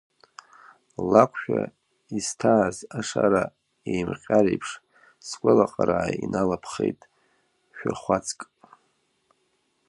[1.11, 1.61] Лакәшәа
[2.17, 3.43] исҭааз ашара
[3.91, 4.69] еимҟьареиԥш,
[5.27, 6.99] сгәалаҟара иналаԥхеит
[7.77, 8.39] шәахәацк.